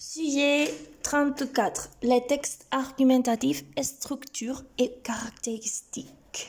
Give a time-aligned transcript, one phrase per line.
[0.00, 0.72] Sujet
[1.02, 1.90] 34.
[2.02, 6.48] Les textes argumentatifs, structure et caractéristiques.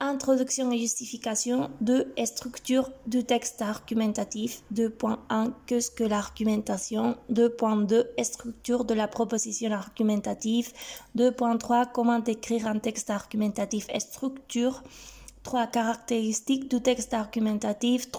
[0.00, 4.62] Introduction et justification de structure du texte argumentatif.
[4.72, 5.52] 2.1.
[5.66, 8.06] Qu'est-ce que l'argumentation 2.2.
[8.24, 10.72] Structure de la proposition argumentative.
[11.18, 11.92] 2.3.
[11.92, 14.82] Comment décrire un texte argumentatif et structure.
[15.42, 18.10] 3 caractéristiques du texte argumentatif.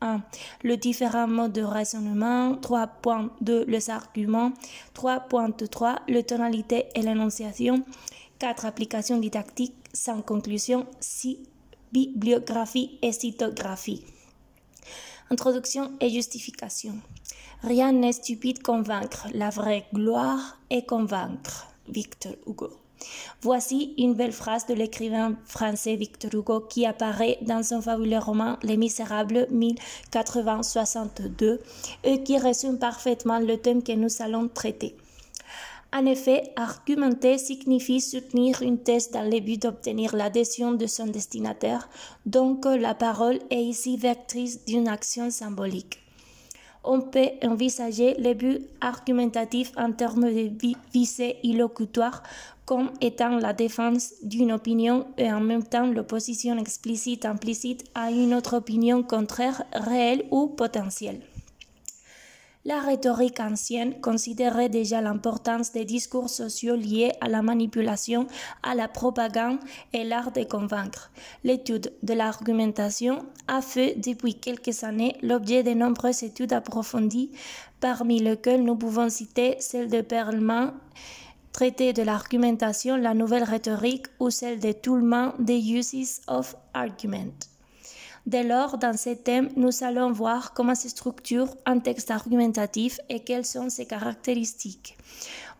[0.00, 0.20] 3.1
[0.62, 2.54] le différent mode de raisonnement.
[2.54, 4.52] 3.2 les arguments.
[4.94, 7.84] 3.3 le tonalité et l'énonciation.
[8.38, 10.86] 4 applications didactiques sans conclusion.
[11.00, 11.38] 6
[11.92, 14.04] bibliographie et cytographie.
[15.30, 16.94] Introduction et justification.
[17.62, 19.26] Rien n'est stupide convaincre.
[19.34, 21.66] La vraie gloire est convaincre.
[21.88, 22.87] Victor Hugo.
[23.42, 28.56] Voici une belle phrase de l'écrivain français Victor Hugo qui apparaît dans son fabuleux roman
[28.62, 31.60] Les Misérables 1862
[32.04, 34.96] et qui résume parfaitement le thème que nous allons traiter.
[35.92, 41.88] En effet, argumenter signifie soutenir une thèse dans le but d'obtenir l'adhésion de son destinataire,
[42.26, 45.98] donc la parole est ici vectrice d'une action symbolique
[46.84, 50.50] on peut envisager le but argumentatif en termes de
[50.92, 52.22] visée illocutoire
[52.64, 58.34] comme étant la défense d'une opinion et en même temps l'opposition explicite implicite à une
[58.34, 61.20] autre opinion contraire réelle ou potentielle.
[62.64, 68.26] La rhétorique ancienne considérait déjà l'importance des discours sociaux liés à la manipulation,
[68.62, 69.58] à la propagande
[69.92, 71.10] et l'art de convaincre.
[71.44, 77.30] L'étude de l'argumentation a fait depuis quelques années l'objet de nombreuses études approfondies,
[77.80, 80.72] parmi lesquelles nous pouvons citer celle de Perlman,
[81.52, 87.57] traité de l'argumentation, la nouvelle rhétorique ou celle de Toulman, The Uses of Argument.
[88.28, 93.20] Dès lors, dans ce thème, nous allons voir comment se structure un texte argumentatif et
[93.20, 94.98] quelles sont ses caractéristiques.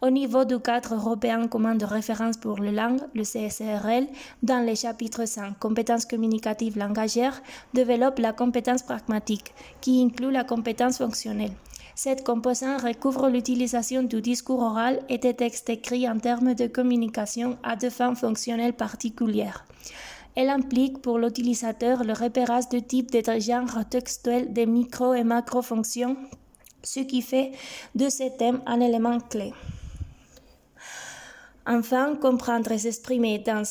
[0.03, 4.07] Au niveau du cadre européen commun de référence pour les langues, le CSRL,
[4.43, 7.41] dans les chapitres 5, compétences communicatives langagères,
[7.73, 11.55] développe la compétence pragmatique, qui inclut la compétence fonctionnelle.
[11.95, 17.57] Cette composante recouvre l'utilisation du discours oral et des textes écrits en termes de communication
[17.63, 19.65] à des fins fonctionnelles particulières.
[20.41, 26.17] Elle implique pour l'utilisateur le repérage de types de genres textuels de micro- et macro-fonctions,
[26.81, 27.51] ce qui fait
[27.97, 29.53] de ce thème un élément clé.
[31.67, 33.65] Enfin, comprendre et s'exprimer dans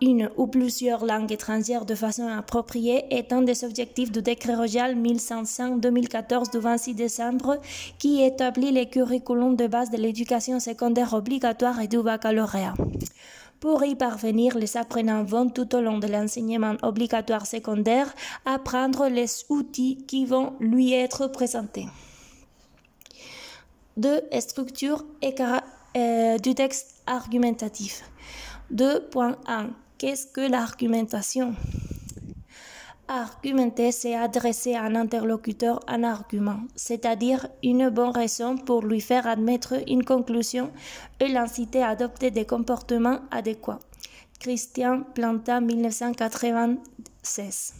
[0.00, 4.94] une ou plusieurs langues étrangères de façon appropriée est un des objectifs du décret royal
[4.94, 7.58] 1505-2014 du 26 décembre
[7.98, 12.74] qui établit les curriculums de base de l'éducation secondaire obligatoire et du baccalauréat.
[13.60, 18.12] Pour y parvenir, les apprenants vont tout au long de l'enseignement obligatoire secondaire
[18.44, 21.86] apprendre les outils qui vont lui être présentés.
[23.96, 25.34] De structure et
[25.96, 28.02] euh, du texte argumentatif.
[28.74, 29.70] 2.1.
[29.96, 31.54] Qu'est-ce que l'argumentation?
[33.08, 39.28] Argumenter, c'est adresser à un interlocuteur un argument, c'est-à-dire une bonne raison pour lui faire
[39.28, 40.72] admettre une conclusion
[41.20, 43.78] et l'inciter à adopter des comportements adéquats.
[44.40, 47.74] Christian Planta, 1996.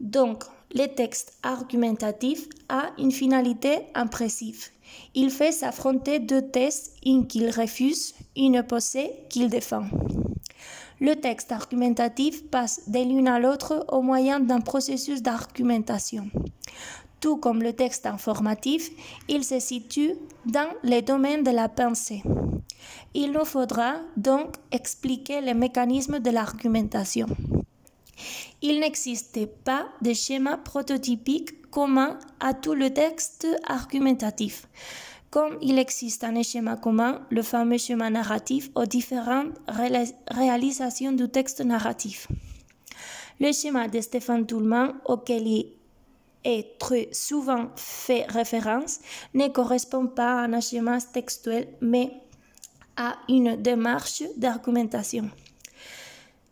[0.00, 0.44] Donc,
[0.74, 4.70] le texte argumentatif a une finalité impressive.
[5.14, 9.84] Il fait s'affronter deux thèses, une qu'il refuse, une opposée qu'il défend.
[10.98, 16.30] Le texte argumentatif passe de l'une à l'autre au moyen d'un processus d'argumentation.
[17.20, 18.90] Tout comme le texte informatif,
[19.28, 20.14] il se situe
[20.46, 22.22] dans les domaines de la pensée.
[23.12, 27.26] Il nous faudra donc expliquer les mécanismes de l'argumentation.
[28.62, 34.66] Il n'existe pas de schéma prototypique commun à tout le texte argumentatif
[35.30, 39.54] comme il existe un schéma commun, le fameux schéma narratif, aux différentes
[40.28, 42.28] réalisations du texte narratif.
[43.40, 45.72] Le schéma de Stéphane Toulman, auquel il
[46.44, 49.00] est très souvent fait référence,
[49.34, 52.12] ne correspond pas à un schéma textuel, mais
[52.96, 55.30] à une démarche d'argumentation.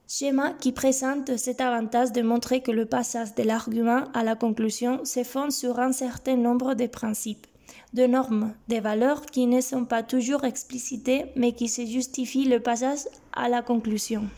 [0.06, 5.04] Schéma qui présente cet avantage de montrer que le passage de l'argument à la conclusion
[5.04, 7.46] se fonde sur un certain nombre de principes
[7.92, 12.60] de normes, des valeurs qui ne sont pas toujours explicitées mais qui se justifient le
[12.60, 14.28] passage à la conclusion.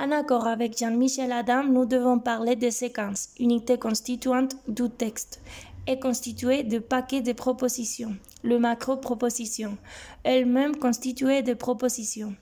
[0.00, 5.40] En accord avec Jean-Michel Adam, nous devons parler de séquences, unités constituantes du texte,
[5.88, 8.14] et constituée de paquets de propositions,
[8.44, 9.78] le macro-proposition,
[10.22, 12.36] elle-même constituée de propositions.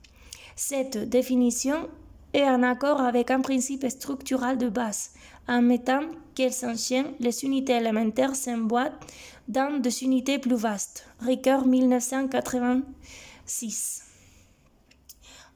[0.57, 1.89] Cette définition
[2.35, 5.13] est en accord avec un principe structural de base,
[5.49, 6.03] en mettant
[6.35, 9.01] qu'elles s'enchaînent, les unités élémentaires s'emboîtent
[9.49, 11.07] dans des unités plus vastes.
[11.21, 14.03] Ricoeur 1986.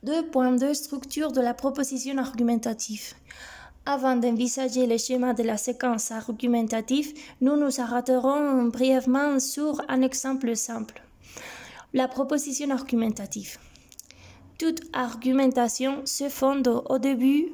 [0.05, 3.15] 2.2 Structure de la proposition argumentative.
[3.85, 10.55] Avant d'envisager le schéma de la séquence argumentative, nous nous arrêterons brièvement sur un exemple
[10.55, 11.03] simple.
[11.93, 13.59] La proposition argumentative.
[14.59, 17.49] Toute argumentation se fonde au début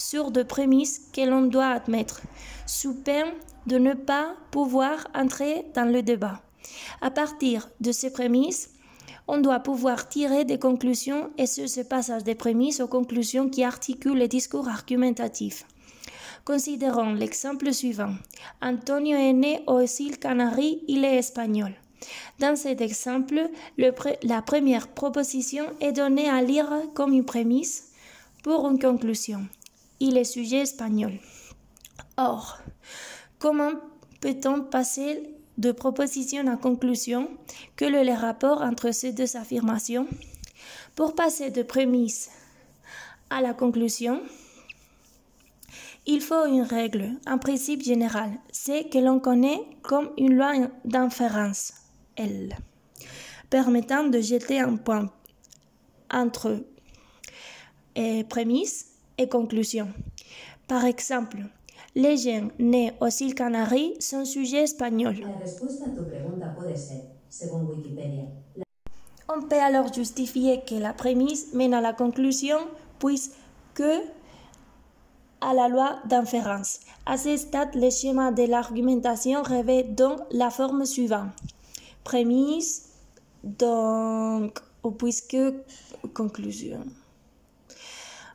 [0.00, 2.22] sur des prémices que l'on doit admettre,
[2.66, 3.32] sous peine
[3.66, 6.40] de ne pas pouvoir entrer dans le débat.
[7.00, 8.70] À partir de ces prémices,
[9.28, 13.62] on doit pouvoir tirer des conclusions et sur ce passage des prémices aux conclusions qui
[13.62, 15.64] articulent les discours argumentatifs.
[16.44, 18.14] Considérons l'exemple suivant.
[18.62, 21.72] Antonio est né aux îles Canaries, il est espagnol.
[22.38, 27.90] Dans cet exemple, la première proposition est donnée à lire comme une prémisse
[28.42, 29.46] pour une conclusion.
[30.02, 31.12] Il est sujet espagnol.
[32.16, 32.58] Or,
[33.38, 33.72] comment
[34.22, 37.28] peut-on passer de proposition à conclusion
[37.76, 40.06] Quel est le rapport entre ces deux affirmations?
[40.96, 42.30] Pour passer de prémisse
[43.28, 44.22] à la conclusion,
[46.06, 50.52] il faut une règle, un principe général, c'est que l'on connaît comme une loi
[50.86, 51.74] d'inférence,
[52.16, 52.56] L,
[53.50, 55.12] permettant de jeter un point
[56.10, 56.64] entre
[58.30, 58.89] prémisse
[59.20, 59.88] et conclusion.
[60.66, 61.38] Par exemple,
[61.94, 65.26] les gens nés aux îles Canaries sont sujets espagnols.
[69.28, 72.58] On peut alors justifier que la prémisse mène à la conclusion
[72.98, 73.82] puisque
[75.40, 76.80] à la loi d'inférence.
[77.06, 81.30] À ce stade, le schéma de l'argumentation revêt donc la forme suivante.
[82.04, 82.90] Prémisse,
[83.42, 85.36] donc, ou puisque,
[86.14, 86.80] conclusion.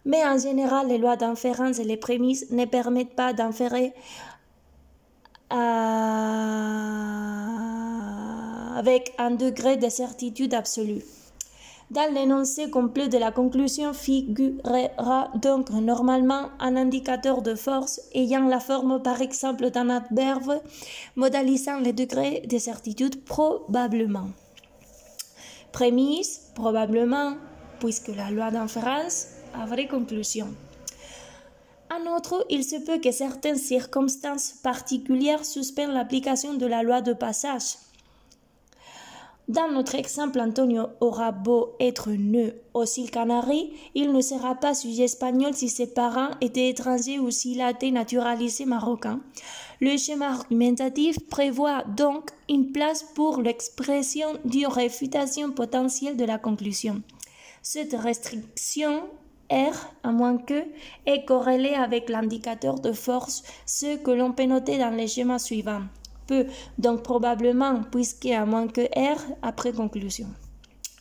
[0.05, 3.93] Mais en général, les lois d'inférence et les prémices ne permettent pas d'inférer
[5.51, 5.55] euh,
[8.77, 11.03] avec un degré de certitude absolue.
[11.91, 18.59] Dans l'énoncé complet de la conclusion figurera donc normalement un indicateur de force ayant la
[18.59, 20.61] forme par exemple d'un adverbe
[21.15, 24.29] modalisant le degré de certitude probablement.
[25.71, 27.33] Prémisse, probablement,
[27.79, 29.27] puisque la loi d'inférence
[29.63, 30.53] vraie conclusion.
[31.89, 37.13] En outre, il se peut que certaines circonstances particulières suspendent l'application de la loi de
[37.13, 37.77] passage.
[39.47, 44.73] Dans notre exemple, Antonio aura beau être né aux îles Canaries, il ne sera pas
[44.73, 49.21] sujet espagnol si ses parents étaient étrangers ou s'il a été naturalisé marocain.
[49.81, 57.03] Le schéma argumentatif prévoit donc une place pour l'expression d'une réfutation potentielle de la conclusion.
[57.61, 59.03] Cette restriction
[59.51, 60.63] R, à moins que,
[61.05, 65.83] est corrélée avec l'indicateur de force, ce que l'on peut noter dans les schémas suivants
[66.27, 66.45] peut
[66.77, 70.27] donc probablement, puisqu'il y a moins que R après conclusion.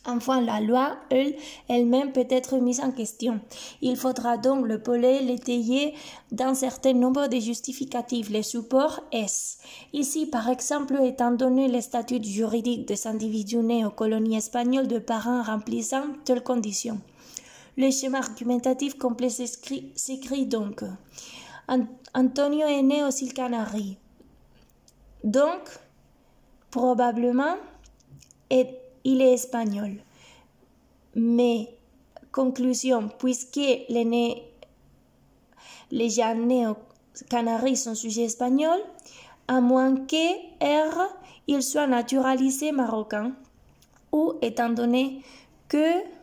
[0.07, 1.33] Enfin, la loi, elle,
[1.67, 3.39] elle-même peut être mise en question.
[3.81, 5.95] Il faudra donc le poler, l'étayer
[6.31, 9.57] d'un certain nombre de justificatifs, les supports S.
[9.93, 14.99] Ici, par exemple, étant donné les statuts juridiques des individus nés aux colonies espagnoles de
[14.99, 16.99] parents remplissant telles conditions.
[17.77, 20.83] Le schéma argumentatif complet s'écrit donc.
[22.13, 23.97] Antonio est né aux îles Canaries.
[25.23, 25.61] Donc,
[26.71, 27.57] probablement,
[28.49, 29.97] il est espagnol.
[31.15, 31.69] Mais,
[32.31, 34.43] conclusion, puisque les,
[35.91, 36.77] les gens nés aux
[37.29, 38.83] Canaries sont sujets espagnols,
[39.47, 41.07] à moins que R,
[41.47, 43.33] il soit naturalisé marocain,
[44.11, 45.21] ou étant donné
[45.67, 46.14] que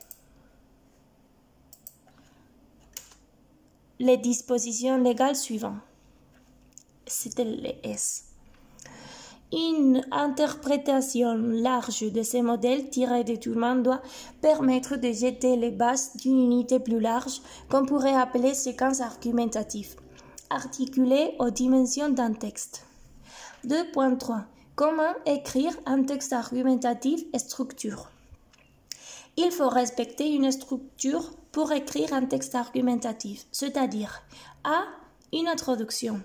[3.98, 5.80] les dispositions légales suivantes.
[7.06, 8.24] C'était les S.
[9.52, 14.00] Une interprétation large de ces modèles tirés de tout le monde doit
[14.40, 19.96] permettre de jeter les bases d'une unité plus large qu'on pourrait appeler séquence argumentative,
[20.48, 22.86] articulée aux dimensions d'un texte.
[23.66, 24.44] 2.3.
[24.74, 28.10] Comment écrire un texte argumentatif et structure?
[29.36, 34.22] Il faut respecter une structure pour écrire un texte argumentatif, c'est-à-dire
[34.64, 34.84] A.
[35.32, 36.20] Une introduction.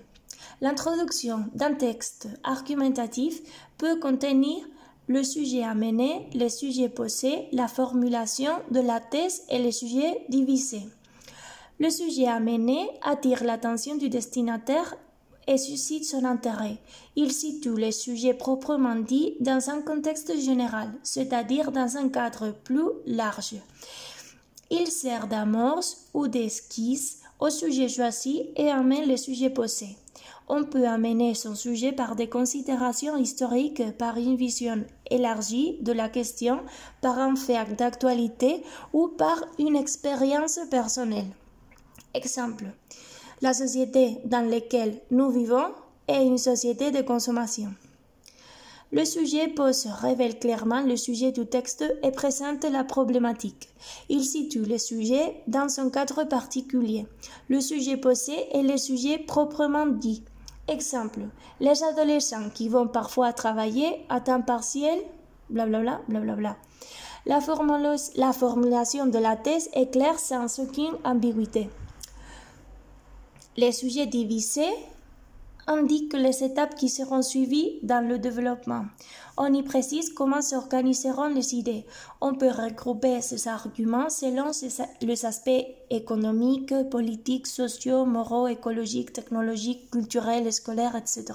[0.60, 3.40] L'introduction d'un texte argumentatif
[3.78, 4.66] peut contenir
[5.06, 10.86] le sujet amené, les sujets posés, la formulation de la thèse et les sujets divisés.
[11.80, 14.94] Le sujet amené attire l'attention du destinataire
[15.46, 16.76] et suscite son intérêt.
[17.16, 22.90] Il situe les sujets proprement dit dans un contexte général, c'est-à-dire dans un cadre plus
[23.06, 23.56] large.
[24.70, 29.96] Il sert d'amorce ou d'esquisse au sujet choisi et amène le sujet posé.
[30.50, 36.08] On peut amener son sujet par des considérations historiques, par une vision élargie de la
[36.08, 36.60] question,
[37.00, 41.30] par un fait d'actualité ou par une expérience personnelle.
[42.14, 42.66] Exemple.
[43.40, 45.72] La société dans laquelle nous vivons
[46.08, 47.72] est une société de consommation.
[48.90, 53.68] Le sujet pose révèle clairement le sujet du texte et présente la problématique.
[54.08, 57.06] Il situe le sujet dans son cadre particulier.
[57.48, 60.24] Le sujet posé est le sujet proprement dit.
[60.68, 61.20] Exemple,
[61.60, 64.98] les adolescents qui vont parfois travailler à temps partiel,
[65.50, 66.56] blablabla, blablabla.
[67.26, 67.40] La,
[68.16, 71.68] la formulation de la thèse est claire sans aucune ambiguïté.
[73.58, 74.72] Les sujets divisés
[75.68, 78.86] indique les étapes qui seront suivies dans le développement.
[79.36, 81.84] On y précise comment s'organiseront les idées.
[82.20, 84.50] On peut regrouper ces arguments selon
[85.02, 91.34] les aspects économiques, politiques, sociaux, moraux, écologiques, technologiques, culturels, scolaires, etc.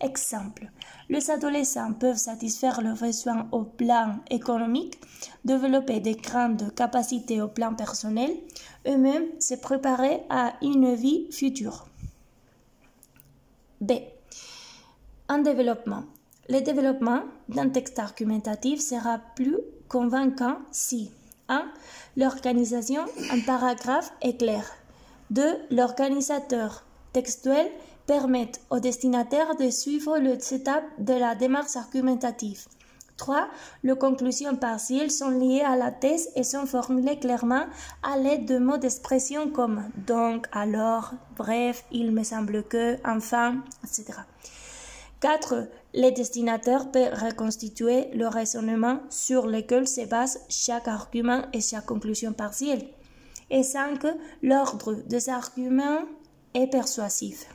[0.00, 0.70] Exemple.
[1.08, 4.98] Les adolescents peuvent satisfaire leurs besoins au plan économique,
[5.44, 8.30] développer des grandes capacités au plan personnel,
[8.86, 11.86] eux-mêmes se préparer à une vie future.
[13.86, 13.92] B.
[15.28, 16.02] En développement.
[16.48, 21.12] Le développement d'un texte argumentatif sera plus convaincant si
[21.48, 21.64] 1.
[22.16, 23.02] L'organisation
[23.32, 24.68] en paragraphe est claire.
[25.30, 25.42] 2.
[25.70, 27.68] L'organisateur textuel
[28.06, 32.64] permet au destinataire de suivre les étapes de la démarche argumentative.
[33.16, 33.48] 3.
[33.82, 37.66] Les conclusions partielles sont liées à la thèse et sont formulées clairement
[38.02, 44.18] à l'aide de mots d'expression comme donc, alors, bref, il me semble que, enfin, etc.
[45.20, 45.68] 4.
[45.94, 52.32] Les destinataires peuvent reconstituer le raisonnement sur lequel se base chaque argument et chaque conclusion
[52.32, 52.86] partielle.
[53.50, 54.04] Et 5.
[54.42, 56.02] L'ordre des arguments
[56.52, 57.46] est persuasif.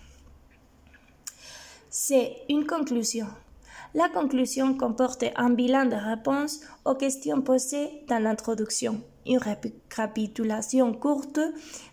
[1.89, 3.27] C'est une conclusion.
[3.93, 11.41] La conclusion comporte un bilan de réponse aux questions posées dans l'introduction, une récapitulation courte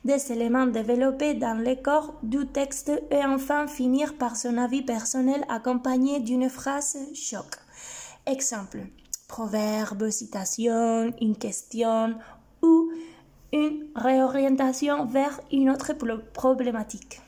[0.04, 5.44] des éléments développés dans le corps du texte et enfin finir par son avis personnel
[5.48, 7.56] accompagné d'une phrase choc.
[8.26, 8.78] Exemple
[9.28, 12.18] proverbe, citation, une question
[12.62, 12.90] ou
[13.52, 15.92] une réorientation vers une autre
[16.32, 17.20] problématique.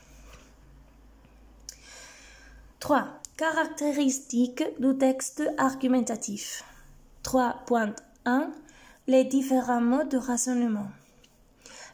[2.79, 3.20] 3.
[3.41, 6.63] Caractéristiques du texte argumentatif.
[7.23, 8.49] 3.1
[9.07, 10.85] Les différents modes de raisonnement.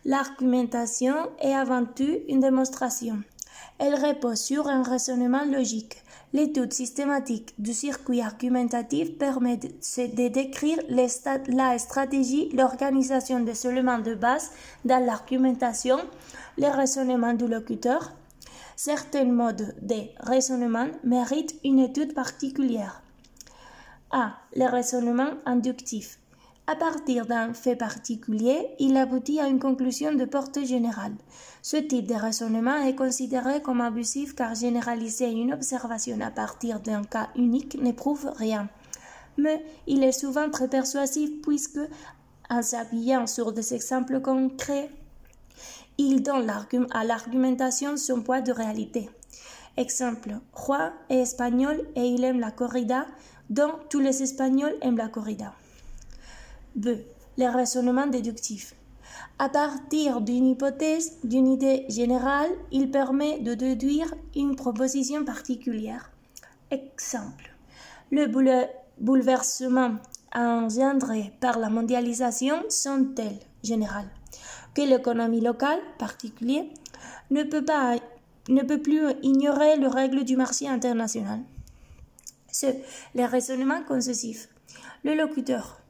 [0.04, 3.24] L'argumentation est avant tout une démonstration.
[3.80, 6.04] Elle repose sur un raisonnement logique.
[6.34, 14.52] L'étude systématique du circuit argumentatif permet de décrire la stratégie, l'organisation des éléments de base
[14.84, 16.00] dans l'argumentation,
[16.58, 18.12] les raisonnements du locuteur,
[18.78, 23.02] certains modes de raisonnement méritent une étude particulière.
[24.12, 24.34] A.
[24.56, 26.20] Le raisonnement inductif.
[26.68, 31.16] À partir d'un fait particulier, il aboutit à une conclusion de portée générale.
[31.64, 37.04] Ce type de raisonnement est considéré comme abusif car généraliser une observation à partir d'un
[37.04, 38.70] cas unique ne prouve rien.
[39.38, 41.80] Mais il est souvent très persuasif puisque,
[42.50, 44.90] en s'appuyant sur des exemples concrets,
[45.98, 46.52] il donne
[46.92, 49.10] à l'argumentation son poids de réalité.
[49.78, 53.06] Exemple, Juan est espagnol et il aime la corrida,
[53.50, 55.54] dont tous les Espagnols aiment la corrida.
[56.76, 56.90] B.
[57.38, 58.74] Le raisonnement déductif.
[59.40, 66.12] À partir d'une hypothèse, d'une idée générale, il permet de déduire une proposition particulière.
[66.72, 67.52] Exemple.
[68.12, 68.28] Le
[69.00, 69.96] bouleversement
[70.34, 74.08] engendré par la mondialisation sont tels, général
[74.78, 76.70] que l'économie locale, particulier,
[77.32, 77.96] ne peut, pas,
[78.48, 81.40] ne peut plus ignorer les règles du marché international.
[82.52, 82.68] Ce,
[83.16, 84.50] les raisonnements concessifs.
[85.04, 85.82] Le locuteur,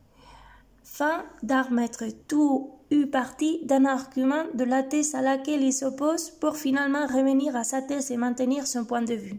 [0.85, 6.55] fin d'armettre tout u partie d'un argument de la thèse à laquelle il s'oppose pour
[6.55, 9.35] finalement revenir à sa thèse et maintenir son point de vue.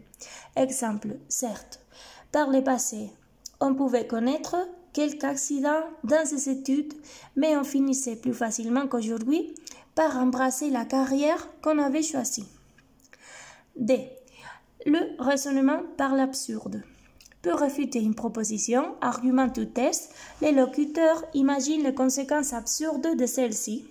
[0.55, 1.79] Exemple, certes,
[2.31, 3.09] par le passé,
[3.59, 4.55] on pouvait connaître
[4.93, 6.93] quelques accidents dans ses études,
[7.35, 9.55] mais on finissait plus facilement qu'aujourd'hui
[9.95, 12.47] par embrasser la carrière qu'on avait choisie.
[13.75, 14.09] D.
[14.85, 16.83] Le raisonnement par l'absurde.
[17.41, 23.85] Pour réfuter une proposition, argument ou test, les locuteurs imaginent les conséquences absurdes de celle-ci.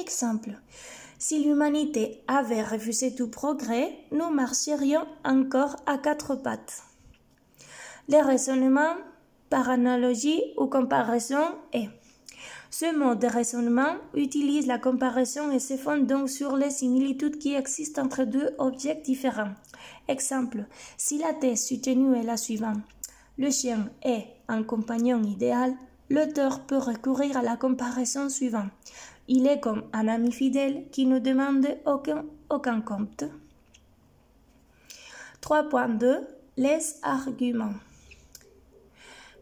[0.00, 0.50] Exemple.
[1.18, 6.82] Si l'humanité avait refusé tout progrès, nous marcherions encore à quatre pattes.
[8.08, 8.94] Les raisonnements
[9.50, 11.88] par analogie ou comparaison est
[12.70, 17.54] Ce mode de raisonnement utilise la comparaison et se fonde donc sur les similitudes qui
[17.54, 19.54] existent entre deux objets différents.
[20.06, 22.80] Exemple, si la thèse soutenue est la suivante,
[23.38, 25.74] le chien est un compagnon idéal,
[26.10, 28.70] l'auteur peut recourir à la comparaison suivante.
[29.28, 33.24] Il est comme un ami fidèle qui ne demande aucun, compte.
[35.42, 36.26] 3.2
[36.56, 37.74] Les arguments.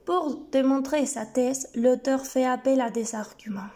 [0.07, 3.73] Pour démontrer sa thèse, l'auteur fait appel à des arguments.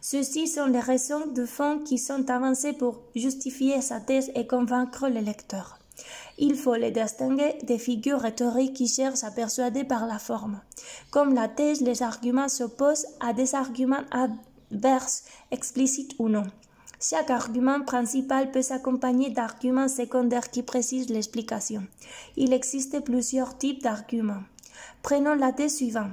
[0.00, 5.08] Ceux-ci sont les raisons de fond qui sont avancées pour justifier sa thèse et convaincre
[5.08, 5.78] le lecteur.
[6.36, 10.60] Il faut les distinguer des figures rhétoriques qui cherchent à persuader par la forme.
[11.12, 16.46] Comme la thèse, les arguments s'opposent à des arguments adverses, explicites ou non.
[17.00, 21.86] Chaque argument principal peut s'accompagner d'arguments secondaires qui précisent l'explication.
[22.36, 24.42] Il existe plusieurs types d'arguments.
[25.02, 26.12] Prenons la thèse suivante.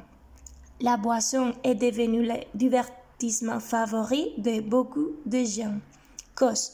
[0.81, 5.77] La boisson est devenue le divertissement favori de beaucoup de gens.
[6.35, 6.71] Cause.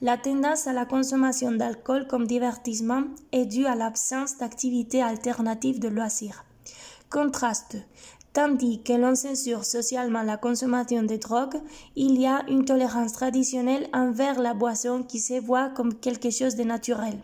[0.00, 5.88] La tendance à la consommation d'alcool comme divertissement est due à l'absence d'activités alternatives de
[5.88, 6.44] loisirs.
[7.10, 7.78] Contraste.
[8.32, 11.56] Tandis que l'on censure socialement la consommation de drogue,
[11.96, 16.54] il y a une tolérance traditionnelle envers la boisson qui se voit comme quelque chose
[16.54, 17.18] de naturel.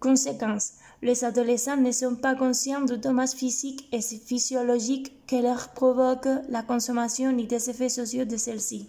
[0.00, 0.72] Conséquence.
[1.02, 6.62] Les adolescents ne sont pas conscients du dommages physiques et physiologiques que leur provoque la
[6.62, 8.88] consommation ni des effets sociaux de celle-ci.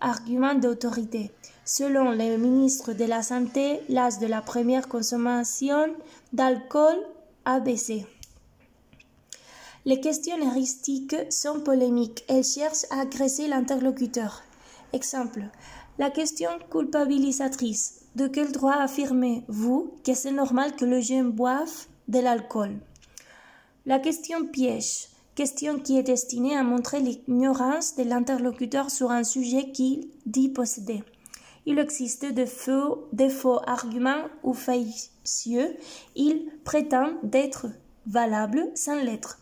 [0.00, 1.30] Argument d'autorité.
[1.64, 5.94] Selon le ministre de la Santé, l'âge de la première consommation
[6.32, 6.96] d'alcool
[7.44, 8.04] a baissé.
[9.84, 12.24] Les questions heuristique sont polémiques.
[12.28, 14.42] Elles cherchent à agresser l'interlocuteur.
[14.92, 15.42] Exemple.
[15.98, 18.01] La question culpabilisatrice.
[18.16, 22.78] De quel droit affirmez-vous que c'est normal que le jeune boive de l'alcool?
[23.86, 25.08] La question piège.
[25.34, 31.02] Question qui est destinée à montrer l'ignorance de l'interlocuteur sur un sujet qu'il dit posséder
[31.66, 35.76] il existe de faux, arguments ou fallacieux.
[36.16, 37.66] Ils prétendent d'être
[38.06, 39.38] valables sans l'être.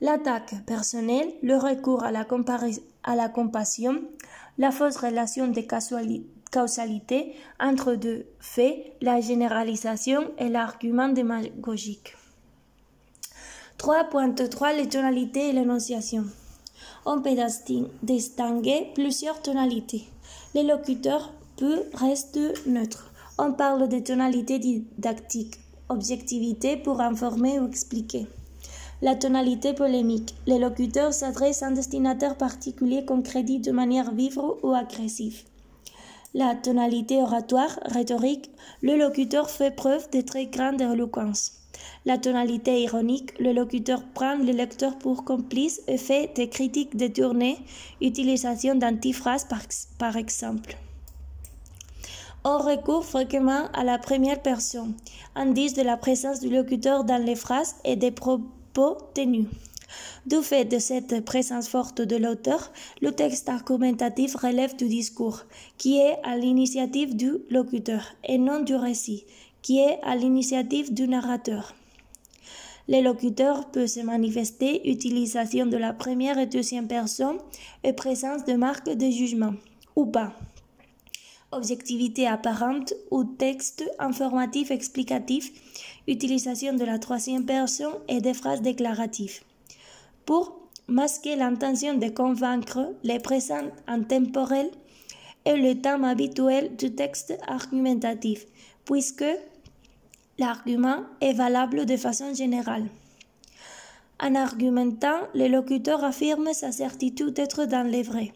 [0.00, 2.26] L'attaque personnelle, le recours à la,
[3.02, 4.02] à la compassion,
[4.56, 5.60] la fausse relation de
[6.50, 12.16] causalité entre deux faits, la généralisation et l'argument démagogique.
[13.78, 16.24] 3.3 Les tonalités et l'énonciation.
[17.06, 17.36] On peut
[18.02, 20.04] distinguer plusieurs tonalités.
[20.54, 21.32] Les locuteurs
[21.94, 23.10] reste neutre.
[23.38, 25.58] On parle de tonalité didactique,
[25.88, 28.26] objectivité pour informer ou expliquer.
[29.02, 30.34] La tonalité polémique.
[30.46, 35.44] Les locuteurs s'adressent à un destinataire particulier qu'on crédite de manière vive ou agressive.
[36.32, 41.54] La tonalité oratoire, rhétorique, le locuteur fait preuve de très grande éloquence.
[42.06, 47.58] La tonalité ironique, le locuteur prend le lecteur pour complice et fait des critiques détournées,
[48.00, 49.62] utilisation d'antiphrases par,
[49.98, 50.76] par exemple.
[52.44, 54.94] On recourt fréquemment à la première personne,
[55.34, 59.48] indice de la présence du locuteur dans les phrases et des propos tenus.
[60.26, 65.42] Du fait de cette présence forte de l'auteur, le texte argumentatif relève du discours,
[65.78, 69.24] qui est à l'initiative du locuteur, et non du récit,
[69.62, 71.74] qui est à l'initiative du narrateur.
[72.88, 77.38] Le locuteur peut se manifester utilisation de la première et deuxième personne
[77.84, 79.54] et présence de marques de jugement,
[79.96, 80.34] ou pas
[81.52, 85.50] objectivité apparente ou texte informatif explicatif,
[86.06, 89.40] utilisation de la troisième personne et des phrases déclaratives.
[90.30, 94.70] Pour masquer l'intention de convaincre, les présents intemporels
[95.44, 98.46] et le temps habituel du texte argumentatif,
[98.84, 99.24] puisque
[100.38, 102.86] l'argument est valable de façon générale.
[104.20, 108.32] En argumentant, le locuteur affirme sa certitude d'être dans les vrais.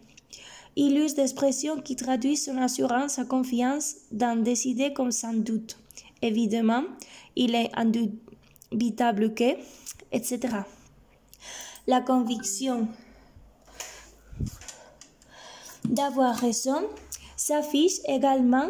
[0.74, 5.78] Il use d'expressions qui traduisent son assurance, sa confiance dans des idées comme sans doute.
[6.22, 6.82] Évidemment,
[7.36, 9.52] il est indubitable que,
[10.10, 10.64] etc.
[11.86, 12.88] La conviction
[15.84, 16.82] d'avoir raison
[17.36, 18.68] s'affiche également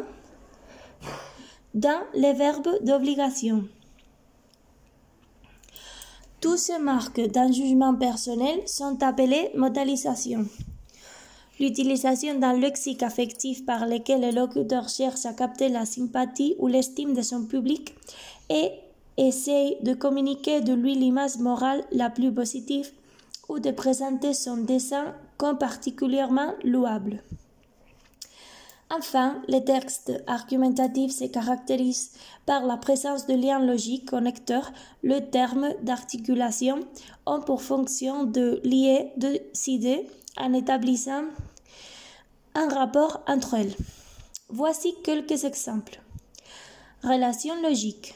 [1.74, 3.68] dans les verbes d'obligation.
[6.40, 10.46] Tous ces marques d'un jugement personnel sont appelées modalisations.
[11.60, 17.14] L'utilisation d'un lexique affectif par lequel le locuteur cherche à capter la sympathie ou l'estime
[17.14, 17.94] de son public
[18.50, 18.72] et
[19.16, 22.90] essaye de communiquer de lui l'image morale la plus positive
[23.48, 27.22] ou de présenter son dessin comme particulièrement louable.
[28.90, 32.12] Enfin, les textes argumentatifs se caractérisent
[32.46, 34.72] par la présence de liens logiques connecteurs.
[35.02, 36.80] Le terme d'articulation
[37.26, 41.24] ont pour fonction de lier deux idées en établissant
[42.54, 43.74] un rapport entre elles.
[44.48, 46.00] Voici quelques exemples.
[47.02, 48.14] Relation logique.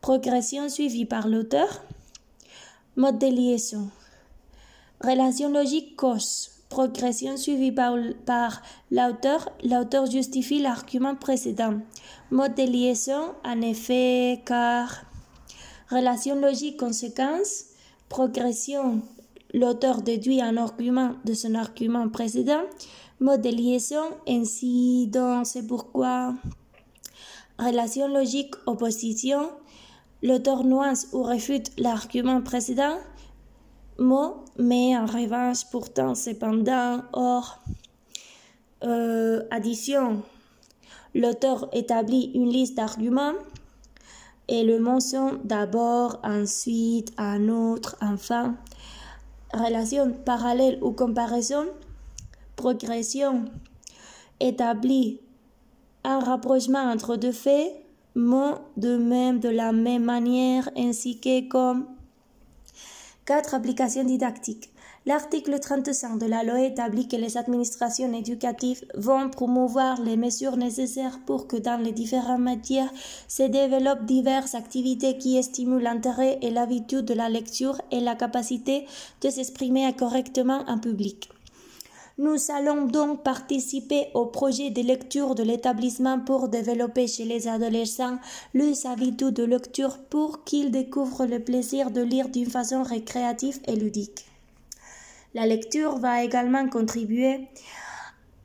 [0.00, 1.82] Progression suivie par l'auteur.
[2.96, 3.88] Mode de liaison.
[5.02, 6.50] Relation logique cause.
[6.68, 7.96] Progression suivie par,
[8.92, 9.48] l'auteur.
[9.64, 11.80] L'auteur justifie l'argument précédent.
[12.30, 15.02] Mode de liaison, en effet, car.
[15.90, 17.64] Relation logique conséquence.
[18.08, 19.02] Progression.
[19.52, 22.62] L'auteur déduit un argument de son argument précédent.
[23.18, 26.34] Mode de liaison, ainsi donc c'est pourquoi?
[27.58, 29.50] Relation logique opposition.
[30.22, 32.98] L'auteur nuance ou réfute l'argument précédent
[34.58, 37.58] mais en revanche, pourtant, cependant, or,
[38.84, 40.22] euh, addition.
[41.14, 43.34] L'auteur établit une liste d'arguments
[44.48, 48.56] et le mentionne d'abord, ensuite, un autre, enfin.
[49.54, 51.66] Relation parallèle ou comparaison,
[52.56, 53.44] progression,
[54.40, 55.20] établit
[56.04, 57.72] un rapprochement entre deux faits,
[58.14, 61.86] mots de même de la même manière, ainsi que comme
[63.24, 63.54] 4.
[63.54, 64.70] Applications didactiques.
[65.06, 71.20] L'article 35 de la loi établit que les administrations éducatives vont promouvoir les mesures nécessaires
[71.24, 72.92] pour que dans les différentes matières
[73.28, 78.86] se développent diverses activités qui stimulent l'intérêt et l'habitude de la lecture et la capacité
[79.20, 81.28] de s'exprimer correctement en public.
[82.22, 88.16] Nous allons donc participer au projet de lecture de l'établissement pour développer chez les adolescents
[88.54, 93.74] les habitudes de lecture pour qu'ils découvrent le plaisir de lire d'une façon récréative et
[93.74, 94.24] ludique.
[95.34, 97.48] La lecture va également contribuer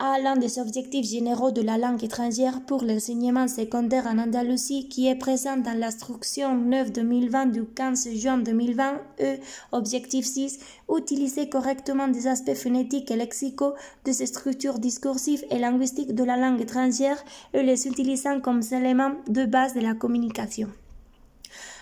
[0.00, 5.08] à l'un des objectifs généraux de la langue étrangère pour l'enseignement secondaire en Andalousie qui
[5.08, 9.40] est présent dans l'instruction 9 2020 du 15 juin 2020 et
[9.72, 10.60] objectif 6
[10.96, 16.36] utiliser correctement des aspects phonétiques et lexicaux de ces structures discursives et linguistiques de la
[16.36, 20.68] langue étrangère et les utilisant comme éléments de base de la communication.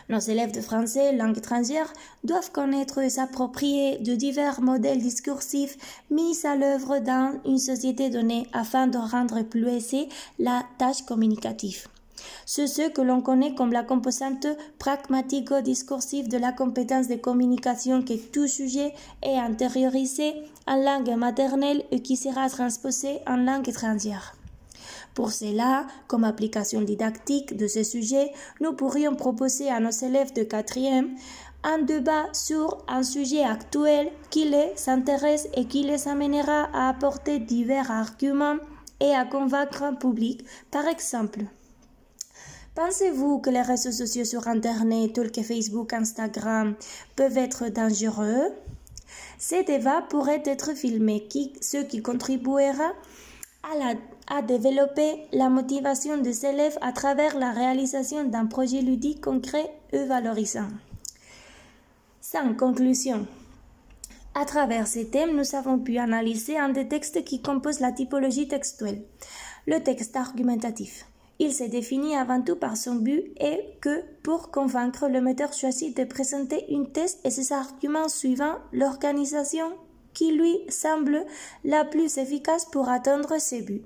[0.09, 1.92] Nos élèves de français, langue étrangère,
[2.23, 5.77] doivent connaître et s'approprier de divers modèles discursifs
[6.11, 11.88] mis à l'œuvre dans une société donnée afin de rendre plus aisée la tâche communicative.
[12.45, 14.47] C'est ce que l'on connaît comme la composante
[14.79, 20.35] pragmatico-discursive de la compétence de communication que tout sujet est intériorisé
[20.69, 24.36] en langue maternelle et qui sera transposé en langue étrangère.
[25.16, 30.42] Pour cela, comme application didactique de ce sujet, nous pourrions proposer à nos élèves de
[30.42, 31.16] quatrième
[31.64, 37.38] un débat sur un sujet actuel qui les intéresse et qui les amènera à apporter
[37.38, 38.59] divers arguments
[39.00, 40.44] et à convaincre un public.
[40.70, 41.40] Par exemple,
[42.74, 46.74] Pensez-vous que les réseaux sociaux sur Internet, tels que Facebook, Instagram,
[47.16, 48.52] peuvent être dangereux?
[49.38, 51.26] Ces débats pourraient être filmés,
[51.62, 52.92] ce qui contribuera
[54.29, 60.05] à développer la motivation des élèves à travers la réalisation d'un projet ludique concret et
[60.05, 60.68] valorisant.
[62.20, 63.26] Sans conclusion.
[64.35, 68.48] À travers ces thèmes, nous avons pu analyser un des textes qui composent la typologie
[68.48, 69.02] textuelle,
[69.66, 71.07] le texte argumentatif.
[71.38, 75.96] Il se définit avant tout par son but et que, pour convaincre, le metteur choisit
[75.96, 79.72] de présenter une thèse et ses arguments suivant l'organisation
[80.16, 81.26] qui lui semble
[81.62, 83.85] la plus efficace pour atteindre ses buts.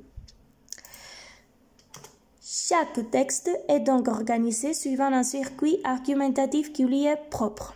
[2.40, 7.74] Chaque texte est donc organisé suivant un circuit argumentatif qui lui est propre.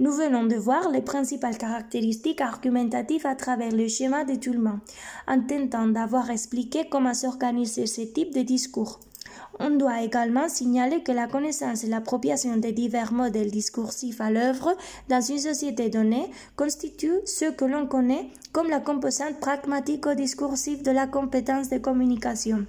[0.00, 4.80] Nous venons de voir les principales caractéristiques argumentatives à travers le schéma de Tullman,
[5.26, 8.98] en tentant d'avoir expliqué comment s'organiser ce type de discours.
[9.60, 14.76] On doit également signaler que la connaissance et l'appropriation des divers modèles discursifs à l'œuvre
[15.08, 21.06] dans une société donnée constituent ce que l'on connaît comme la composante pragmatico-discursive de la
[21.08, 22.66] compétence de communication.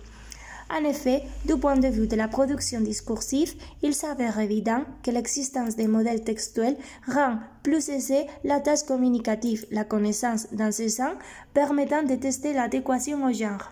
[0.71, 5.75] En effet, du point de vue de la production discursive, il s'avère évident que l'existence
[5.75, 11.13] des modèles textuels rend plus aisée la tâche communicative, la connaissance dans ce sens
[11.53, 13.71] permettant de tester l'adéquation au genre.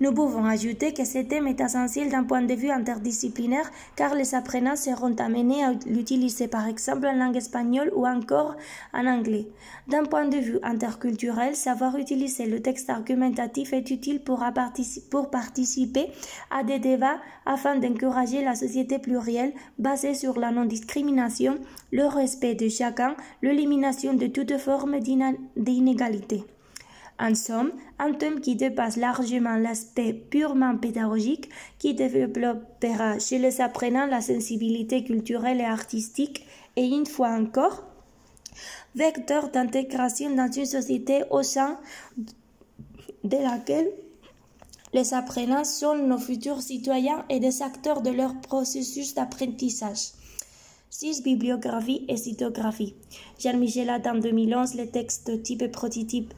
[0.00, 4.34] Nous pouvons ajouter que ce thème est essentiel d'un point de vue interdisciplinaire car les
[4.34, 8.56] apprenants seront amenés à l'utiliser par exemple en langue espagnole ou encore
[8.92, 9.48] en anglais.
[9.88, 14.44] D'un point de vue interculturel, savoir utiliser le texte argumentatif est utile pour,
[15.10, 16.06] pour participer
[16.50, 21.58] à des débats afin d'encourager la société plurielle basée sur la non-discrimination,
[21.92, 26.44] le respect de chacun, l'élimination de toute forme d'inégalité.
[27.20, 34.06] En somme, un thème qui dépasse largement l'aspect purement pédagogique, qui développera chez les apprenants
[34.06, 37.84] la sensibilité culturelle et artistique, et une fois encore,
[38.94, 41.78] vecteur d'intégration dans une société au sein
[43.24, 43.90] de laquelle
[44.92, 50.12] les apprenants sont nos futurs citoyens et des acteurs de leur processus d'apprentissage.
[50.90, 51.22] 6.
[51.22, 52.94] Bibliographie et cytographie.
[53.38, 56.32] Jean-Michel Adam 2011, les textes type et prototype,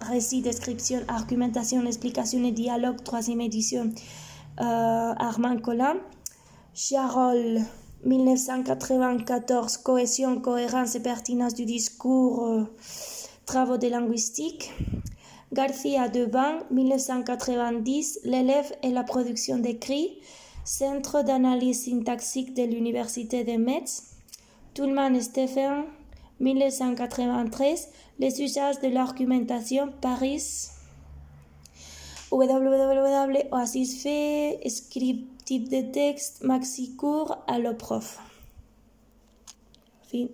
[0.00, 3.90] récit, description, argumentation, explication et dialogue, troisième édition,
[4.60, 5.96] euh, Armand Collin.
[6.74, 7.60] Charol
[8.04, 12.64] 1994, cohésion, cohérence et pertinence du discours, euh,
[13.44, 14.72] travaux de linguistique.
[15.52, 20.18] Garcia Deban, 1990, l'élève et la production d'écrits,
[20.64, 24.04] Centre d'analyse syntaxique de l'Université de Metz.
[24.74, 25.84] Tullman Stephen,
[26.38, 27.88] 1993,
[28.20, 30.68] les usages de l'argumentation, Paris.
[32.30, 34.06] www.oasisfe,
[34.68, 36.94] script type de texte, maxi
[37.48, 38.20] allo prof.
[40.02, 40.28] Fin.